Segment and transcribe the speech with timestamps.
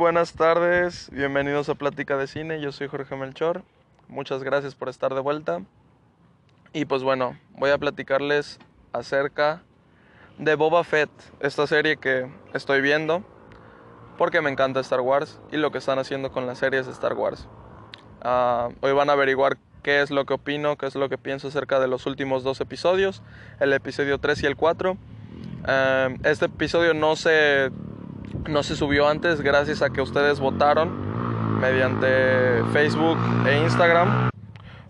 [0.00, 3.64] buenas tardes, bienvenidos a Plática de Cine, yo soy Jorge Melchor,
[4.08, 5.60] muchas gracias por estar de vuelta.
[6.72, 8.58] Y pues bueno, voy a platicarles
[8.94, 9.60] acerca
[10.38, 11.10] de Boba Fett,
[11.40, 13.22] esta serie que estoy viendo,
[14.16, 17.12] porque me encanta Star Wars y lo que están haciendo con las series de Star
[17.12, 17.46] Wars.
[18.22, 21.48] Ah, hoy van a averiguar qué es lo que opino, qué es lo que pienso
[21.48, 23.22] acerca de los últimos dos episodios,
[23.60, 24.96] el episodio 3 y el 4.
[25.64, 27.70] Ah, este episodio no se
[28.50, 34.30] no se subió antes gracias a que ustedes votaron mediante Facebook e Instagram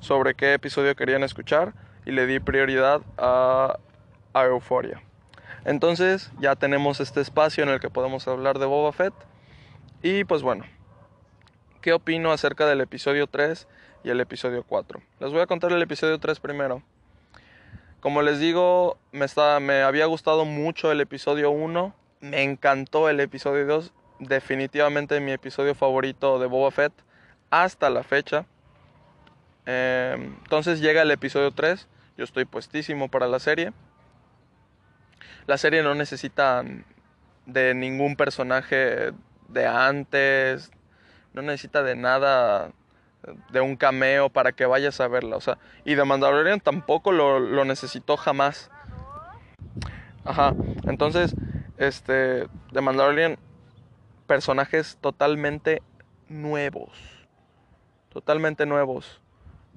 [0.00, 1.74] sobre qué episodio querían escuchar
[2.06, 3.76] y le di prioridad a,
[4.34, 5.02] Euforia.
[5.66, 9.12] Entonces ya tenemos este espacio en el que podemos hablar de Boba Fett.
[10.02, 10.64] Y pues bueno,
[11.82, 13.68] ¿qué opino acerca del episodio 3
[14.04, 15.00] y el episodio 4?
[15.18, 16.82] Les voy a contar el episodio 3 primero.
[18.00, 23.20] Como les digo, me, está, me había gustado mucho el episodio 1 me encantó el
[23.20, 26.92] episodio 2, definitivamente mi episodio favorito de Boba Fett
[27.50, 28.46] hasta la fecha.
[29.66, 33.72] Em, entonces llega el episodio 3, yo estoy puestísimo para la serie.
[35.46, 36.62] La serie no necesita
[37.46, 39.12] de ningún personaje
[39.48, 40.70] de antes,
[41.32, 42.70] no necesita de nada
[43.50, 45.36] de un cameo para que vayas a verla.
[45.36, 48.70] O sea, y de Mandalorian tampoco lo, lo necesitó jamás.
[50.24, 51.34] Ajá, entonces
[51.80, 53.38] este, de Mandalorian,
[54.26, 55.82] personajes totalmente
[56.28, 56.92] nuevos.
[58.10, 59.20] Totalmente nuevos.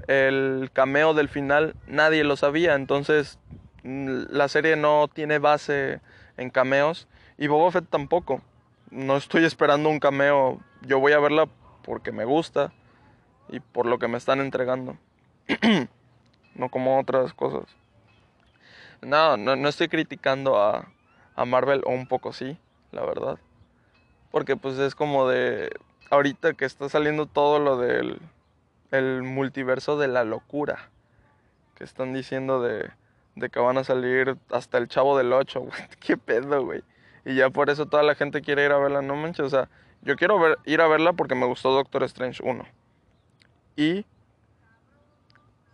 [0.07, 3.39] El cameo del final nadie lo sabía, entonces
[3.83, 6.01] mm, la serie no tiene base
[6.35, 8.41] en cameos y Boba Fett tampoco.
[8.91, 11.47] No estoy esperando un cameo, yo voy a verla
[11.83, 12.73] porque me gusta
[13.47, 14.97] y por lo que me están entregando.
[16.55, 17.63] no como otras cosas.
[19.01, 20.87] No, no, no estoy criticando a,
[21.35, 22.57] a Marvel, o un poco sí,
[22.91, 23.37] la verdad.
[24.31, 25.71] Porque pues es como de,
[26.09, 28.19] ahorita que está saliendo todo lo del
[28.93, 30.89] el multiverso de la locura,
[31.75, 32.91] que están diciendo de,
[33.35, 36.83] de que van a salir hasta el chavo del 8, güey, qué pedo, güey.
[37.25, 39.69] Y ya por eso toda la gente quiere ir a verla, no manches, o sea,
[40.03, 42.65] yo quiero ver, ir a verla porque me gustó Doctor Strange 1.
[43.75, 44.05] Y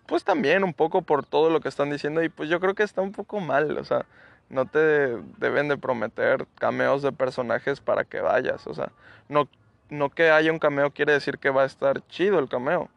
[0.06, 2.84] pues también un poco por todo lo que están diciendo y pues yo creo que
[2.84, 4.06] está un poco mal, o sea,
[4.50, 8.66] no te deben de prometer cameos de personajes para que vayas.
[8.68, 8.92] O sea,
[9.28, 9.48] no,
[9.90, 12.90] no que haya un cameo quiere decir que va a estar chido el cameo.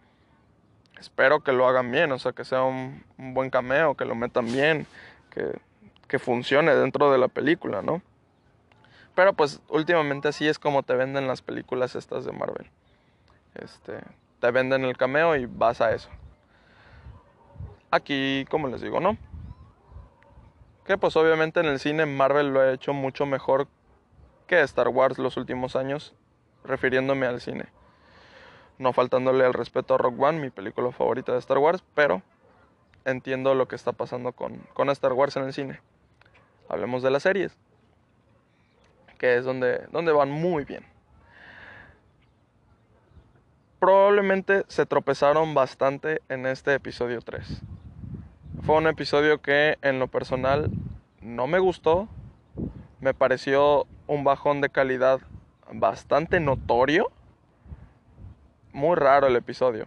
[0.99, 4.47] Espero que lo hagan bien, o sea, que sea un, buen cameo, que lo metan
[4.47, 4.87] bien,
[5.31, 5.59] que,
[6.07, 8.03] que funcione dentro de la película, ¿no?
[9.15, 12.71] Pero pues últimamente así es como te venden las películas estas de Marvel.
[13.55, 13.99] Este,
[14.41, 16.09] te venden el cameo y vas a eso.
[17.91, 19.19] Aquí, como les digo, ¿no?
[20.87, 23.69] Que pues obviamente en el cine Marvel lo ha hecho mucho mejor
[24.49, 26.15] que Star Wars los últimos años,
[26.65, 27.67] refiriéndome al cine.
[28.79, 32.23] No faltándole el respeto a Rock One, mi película favorita de Star Wars, pero
[33.05, 35.81] entiendo lo que está pasando con, con Star Wars en el cine.
[36.69, 37.57] Hablemos de las series,
[39.19, 40.85] que es donde, donde van muy bien.
[43.79, 47.63] Probablemente se tropezaron bastante en este episodio 3
[48.65, 50.71] fue un episodio que en lo personal
[51.21, 52.09] no me gustó.
[53.01, 55.21] Me pareció un bajón de calidad
[55.73, 57.11] bastante notorio.
[58.73, 59.87] Muy raro el episodio.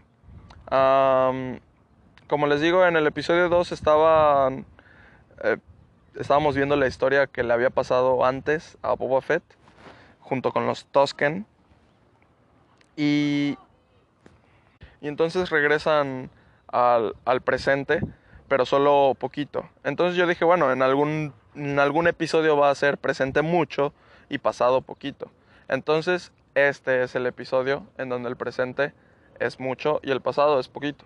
[0.67, 4.65] como les digo, en el episodio 2 estaban,
[5.43, 5.57] eh,
[6.15, 9.43] estábamos viendo la historia que le había pasado antes a Boba Fett,
[10.19, 11.45] junto con los Tusken.
[12.97, 13.57] Y,
[14.99, 16.29] y entonces regresan
[16.67, 18.01] al, al presente
[18.47, 19.69] pero solo poquito.
[19.83, 23.93] Entonces yo dije, bueno, en algún, en algún episodio va a ser presente mucho
[24.29, 25.31] y pasado poquito.
[25.67, 28.93] Entonces este es el episodio en donde el presente
[29.39, 31.05] es mucho y el pasado es poquito.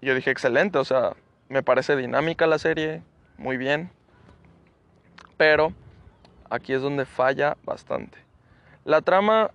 [0.00, 1.14] Y yo dije, excelente, o sea,
[1.48, 3.02] me parece dinámica la serie,
[3.36, 3.90] muy bien.
[5.36, 5.72] Pero
[6.48, 8.18] aquí es donde falla bastante.
[8.84, 9.50] La trama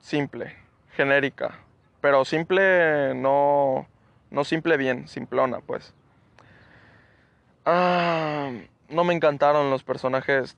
[0.00, 0.56] simple,
[0.96, 1.58] genérica,
[2.00, 3.86] pero simple no
[4.30, 5.94] no simple bien, simplona, pues.
[7.64, 8.52] Ah,
[8.88, 10.56] no me encantaron los personajes.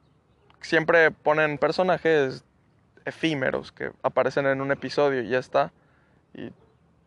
[0.60, 2.44] Siempre ponen personajes
[3.04, 5.72] efímeros que aparecen en un episodio y ya está.
[6.34, 6.50] Y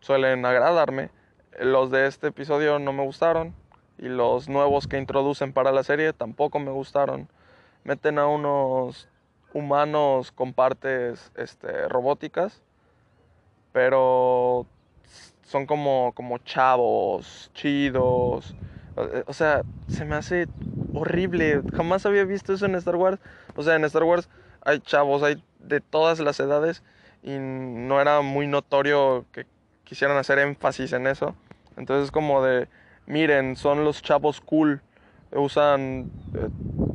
[0.02, 1.10] suelen agradarme.
[1.60, 3.56] Los de este episodio no me gustaron.
[3.98, 7.30] Y los nuevos que introducen para la serie tampoco me gustaron.
[7.86, 9.08] Meten a unos
[9.54, 12.62] humanos con partes este, robóticas.
[13.72, 14.66] Pero
[15.44, 18.56] son como, como chavos, chidos
[18.96, 20.48] o sea, se me hace
[20.94, 21.62] horrible.
[21.74, 23.20] Jamás había visto eso en Star Wars.
[23.56, 24.30] O sea, en Star Wars
[24.62, 26.84] hay chavos, hay de todas las edades
[27.24, 29.46] y no era muy notorio que
[29.84, 31.36] quisieran hacer énfasis en eso.
[31.78, 32.68] Entonces como de,
[33.06, 34.82] miren, son los chavos cool,
[35.32, 36.50] usan eh,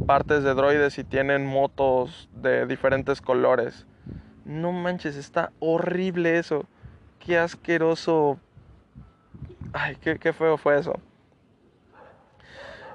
[0.06, 3.86] partes de droides y tienen motos de diferentes colores.
[4.44, 6.64] No manches, está horrible eso.
[7.18, 8.38] Qué asqueroso.
[9.72, 10.98] Ay, qué, qué feo fue eso.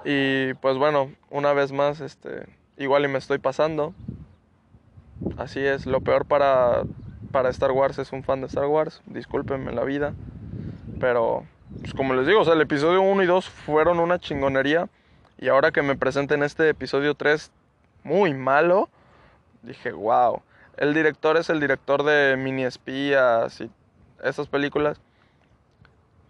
[0.06, 2.46] Y pues bueno, una vez más, este,
[2.78, 3.96] igual y me estoy pasando.
[5.38, 6.84] Así es, lo peor para,
[7.32, 9.02] para Star Wars es un fan de Star Wars.
[9.08, 10.14] Discúlpenme la vida.
[11.00, 11.46] Pero,
[11.80, 14.90] pues como les digo, o sea, el episodio 1 y 2 fueron una chingonería.
[15.40, 17.52] Y ahora que me presenten este episodio 3
[18.04, 18.90] muy malo,
[19.64, 20.44] dije, wow.
[20.78, 23.72] El director es el director de Mini Espías y
[24.24, 25.02] esas películas.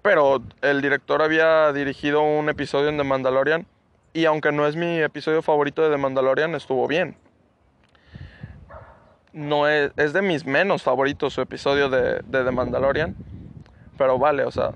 [0.05, 3.65] Pero el director había dirigido un episodio en The Mandalorian.
[4.13, 7.17] Y aunque no es mi episodio favorito de The Mandalorian, estuvo bien.
[9.33, 13.15] No es, es de mis menos favoritos su episodio de, de The Mandalorian.
[13.97, 14.75] Pero vale, o sea,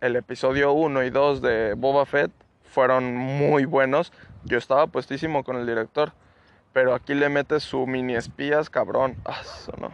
[0.00, 2.30] el episodio 1 y 2 de Boba Fett
[2.62, 4.12] fueron muy buenos.
[4.44, 6.12] Yo estaba puestísimo con el director.
[6.72, 9.16] Pero aquí le mete su mini espías, cabrón.
[9.24, 9.42] Ah,
[9.80, 9.92] no.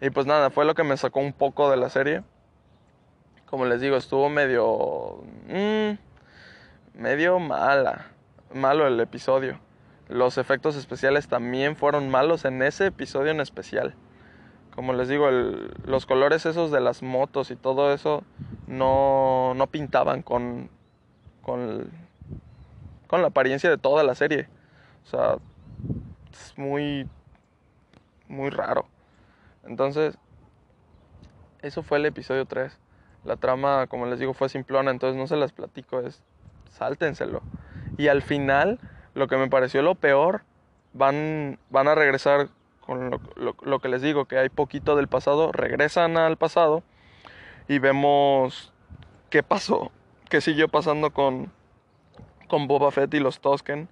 [0.00, 2.22] Y pues nada, fue lo que me sacó un poco de la serie.
[3.50, 5.22] Como les digo, estuvo medio...
[5.48, 5.96] Mmm,
[6.94, 8.08] medio mala.
[8.52, 9.58] Malo el episodio.
[10.08, 13.94] Los efectos especiales también fueron malos en ese episodio en especial.
[14.74, 18.22] Como les digo, el, los colores esos de las motos y todo eso
[18.66, 20.70] no, no pintaban con,
[21.42, 21.90] con,
[23.06, 24.48] con la apariencia de toda la serie.
[25.04, 25.36] O sea,
[26.32, 27.08] es muy,
[28.28, 28.86] muy raro.
[29.64, 30.18] Entonces,
[31.62, 32.78] eso fue el episodio 3.
[33.28, 36.22] La trama, como les digo, fue simplona, entonces no se las platico, es
[36.70, 37.42] sáltenselo.
[37.98, 38.78] Y al final,
[39.12, 40.44] lo que me pareció lo peor,
[40.94, 42.48] van, van a regresar
[42.80, 43.20] con lo,
[43.60, 46.82] lo, que les digo, que hay poquito del pasado, regresan al pasado
[47.68, 48.72] y vemos
[49.28, 49.92] qué pasó,
[50.30, 51.52] qué siguió pasando con,
[52.48, 53.90] con Boba Fett y los Tosken.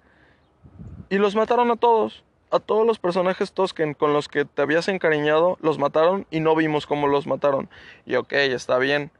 [1.11, 2.23] Y los mataron a todos.
[2.49, 6.55] A todos los personajes Tosken con los que te habías encariñado, los mataron y no
[6.55, 7.69] vimos cómo los mataron.
[8.07, 9.11] Y ok, está bien.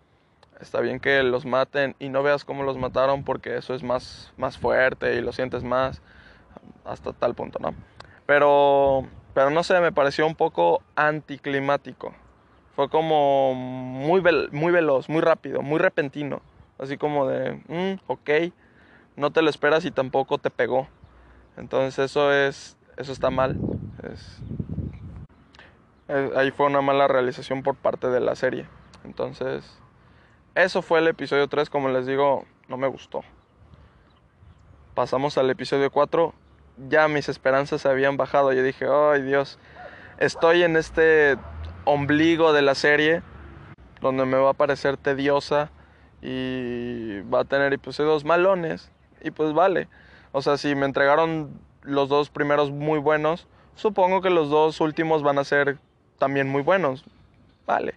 [0.59, 4.33] Está bien que los maten y no veas cómo los mataron porque eso es más,
[4.38, 6.01] más fuerte y lo sientes más.
[6.83, 7.75] Hasta tal punto, ¿no?
[8.25, 12.13] Pero, pero no sé, me pareció un poco anticlimático.
[12.75, 14.21] Fue como muy,
[14.51, 16.42] muy veloz, muy rápido, muy repentino.
[16.80, 18.30] Así como de, mm, ok,
[19.15, 20.88] no te lo esperas y tampoco te pegó.
[21.56, 23.57] Entonces eso es, eso está mal.
[24.12, 24.42] Es,
[26.36, 28.68] ahí fue una mala realización por parte de la serie.
[29.03, 29.80] Entonces,
[30.63, 33.24] eso fue el episodio 3, como les digo, no me gustó.
[34.95, 36.33] Pasamos al episodio 4,
[36.89, 38.51] ya mis esperanzas se habían bajado.
[38.54, 39.59] Yo dije, ay Dios,
[40.18, 41.38] estoy en este
[41.86, 43.21] ombligo de la serie
[44.01, 45.69] donde me va a parecer tediosa
[46.21, 48.92] y va a tener episodios malones.
[49.21, 49.88] Y pues vale.
[50.31, 51.51] O sea, si me entregaron
[51.83, 55.77] los dos primeros muy buenos, supongo que los dos últimos van a ser
[56.18, 57.06] también muy buenos.
[57.68, 57.95] Vale.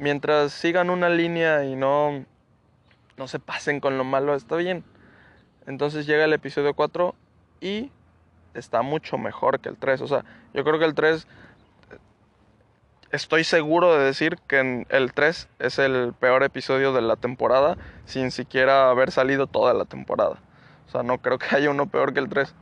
[0.00, 2.24] Mientras sigan una línea y no,
[3.18, 4.82] no se pasen con lo malo, está bien.
[5.66, 7.14] Entonces llega el episodio 4
[7.60, 7.92] y
[8.54, 10.00] está mucho mejor que el 3.
[10.00, 11.26] O sea, yo creo que el 3
[13.10, 18.30] estoy seguro de decir que el 3 es el peor episodio de la temporada sin
[18.30, 20.38] siquiera haber salido toda la temporada.
[20.88, 22.54] O sea, no creo que haya uno peor que el 3.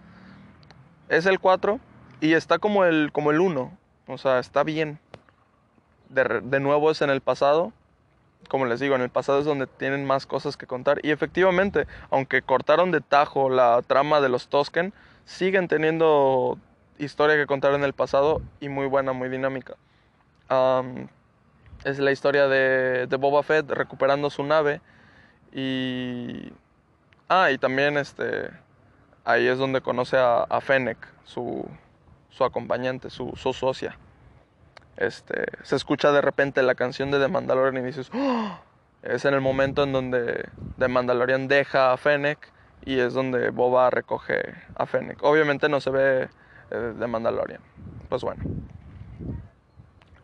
[1.09, 1.79] Es el 4
[2.21, 3.79] y está como el, como el 1.
[4.09, 4.99] O sea, está bien.
[6.11, 7.73] De, de nuevo es en el pasado.
[8.49, 11.01] Como les digo, en el pasado es donde tienen más cosas que contar.
[11.03, 14.93] Y efectivamente, aunque cortaron de tajo la trama de los Tosken,
[15.25, 16.59] siguen teniendo
[16.99, 19.75] historia que contar en el pasado y muy buena, muy dinámica.
[21.85, 24.81] Es la historia de, de, Boba Fett recuperando su nave
[25.53, 26.53] y...
[27.29, 28.51] Ah, y también este...
[29.25, 31.69] Ahí es donde conoce a, a Fennec, su,
[32.31, 33.99] su acompañante, su, su, socia.
[34.99, 38.59] Este, se escucha de repente la canción de The Mandalorian y dices, ¡Oh!
[39.03, 42.39] es en el momento en donde The Mandalorian deja a Fennec
[42.85, 45.23] y es donde Boba recoge a Fennec.
[45.23, 46.29] Obviamente no se ve
[46.71, 47.61] eh, The Mandalorian.
[48.09, 48.43] Pues bueno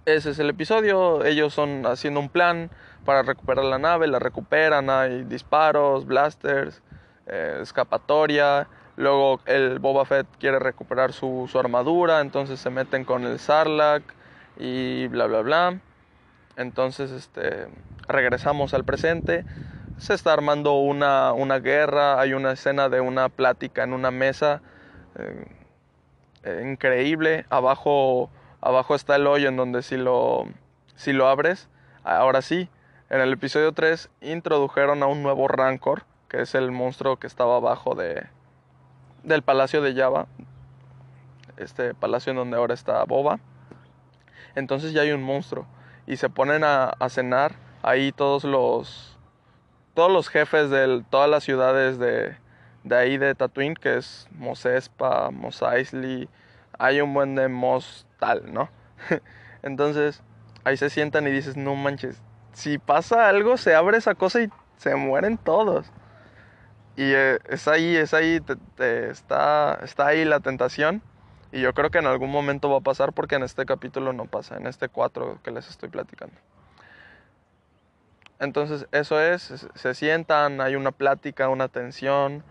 [0.06, 1.24] ese es el episodio.
[1.24, 2.70] Ellos son haciendo un plan
[3.04, 6.82] para recuperar la nave, la recuperan, hay disparos, blasters,
[7.26, 8.68] eh, escapatoria.
[8.96, 14.04] Luego el Boba Fett quiere recuperar su, su, armadura, entonces se meten con el Sarlacc
[14.56, 15.80] y bla bla bla.
[16.56, 17.68] Entonces este,
[18.08, 19.44] regresamos al presente.
[19.98, 24.60] Se está armando una, una guerra, hay una escena de una plática en una mesa.
[25.16, 25.46] Eh,
[26.64, 27.46] increíble.
[27.50, 28.30] Abajo,
[28.60, 30.46] abajo está el hoyo en donde si lo,
[30.96, 31.68] si lo abres,
[32.02, 32.68] ahora sí,
[33.10, 37.56] en el episodio 3 introdujeron a un nuevo Rancor, que es el monstruo que estaba
[37.56, 38.26] abajo de,
[39.22, 40.26] del Palacio de Java,
[41.56, 43.38] este palacio en donde ahora está Boba.
[44.54, 45.66] Entonces ya hay un monstruo
[46.06, 49.18] y se ponen a, cenar ahí todos los
[49.94, 52.36] todos los jefes de todas las ciudades de,
[52.82, 55.62] de ahí de Tatooine, que es Mos Espa, Mos
[56.78, 58.68] hay un buen de Mos tal, ¿no?
[59.62, 60.22] Entonces,
[60.64, 62.20] ahí se sientan y dices, no manches,
[62.52, 65.86] si pasa algo, se abre esa cosa y se mueren todos.
[66.96, 68.40] Y eh, es ahí, es ahí,
[68.78, 71.02] está, está ahí la tentación.
[71.54, 74.24] Y yo creo que en algún momento va a pasar porque en este capítulo no
[74.24, 76.34] pasa, en este 4 que les estoy platicando.
[78.40, 82.42] Entonces eso es, se sientan, hay una plática, una tensión,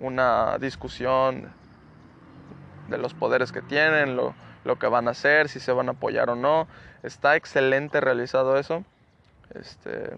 [0.00, 1.50] una discusión
[2.90, 4.34] de los poderes que tienen, lo,
[4.78, 6.68] que van a hacer, si se van a apoyar o no.
[7.02, 8.84] Está excelente realizado eso.
[9.54, 10.10] Este,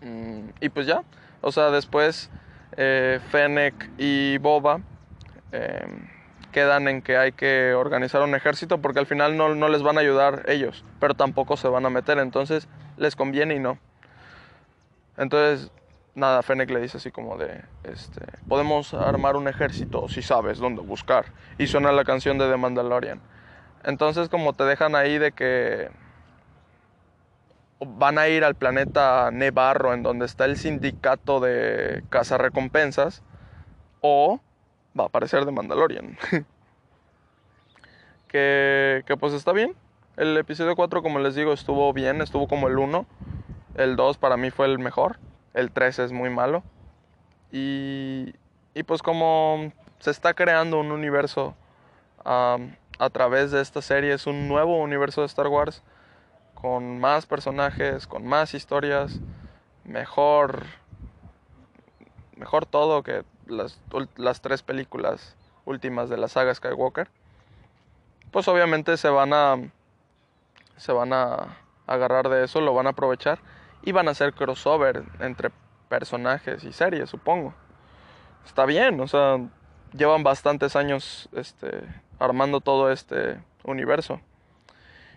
[0.00, 1.02] mm, y pues ya,
[1.42, 2.30] o sea, después
[2.78, 3.20] eh,
[3.98, 4.80] y Boba
[5.52, 6.08] em,
[6.52, 9.98] quedan en que hay que organizar un ejército porque al final no, no, les van
[9.98, 13.78] a ayudar ellos, pero tampoco se van a meter, entonces les conviene y no.
[15.16, 15.70] Entonces,
[16.14, 20.82] nada, Fennec le dice así como de, este, podemos armar un ejército si sabes dónde
[20.82, 21.26] buscar.
[21.58, 23.20] Y suena la canción de The Mandalorian.
[23.84, 25.90] Entonces como te dejan ahí de que
[27.80, 33.22] van a ir al planeta Nevarro en donde está el sindicato de cazarrecompensas
[34.00, 34.40] o
[34.98, 36.18] va a aparecer de Mandalorian.
[38.28, 39.74] que, pues está bien.
[40.16, 43.06] El episodio 4, como les digo, estuvo bien, estuvo como el 1.
[43.76, 45.18] El 2 para mí fue el mejor.
[45.54, 46.62] El 3 es muy malo.
[47.52, 48.34] Y,
[48.74, 51.54] y pues como se está creando un universo
[52.24, 55.82] a través de esta serie, es un nuevo universo de Star Wars
[56.54, 59.20] con más personajes, con más historias,
[59.84, 60.64] mejor,
[62.36, 63.80] mejor todo que las,
[64.16, 67.08] las tres películas últimas de la saga Skywalker,
[68.30, 69.56] pues obviamente se van a
[70.76, 73.40] se van a agarrar de eso, lo van a aprovechar
[73.82, 75.50] y van a hacer crossover entre
[75.88, 77.54] personajes y series, supongo.
[78.44, 79.38] Está bien, o sea,
[79.92, 81.82] llevan bastantes años este,
[82.18, 84.20] armando todo este universo.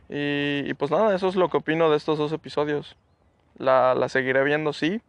[0.10, 2.98] Y, pues nada, eso es lo que opino de estos dos episodios.
[3.58, 5.02] La, la seguiré viendo, sí.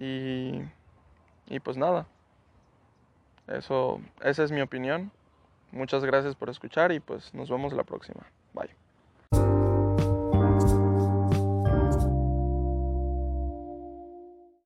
[0.00, 0.62] Y,
[1.46, 2.06] y pues nada.
[3.50, 5.10] Eso, esa es mi opinión.
[5.72, 8.26] Muchas gracias por escuchar y pues nos vemos la próxima.
[8.54, 8.79] Bye.